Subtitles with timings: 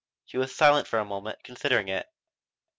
[0.25, 2.07] She was silent for a moment, considering it.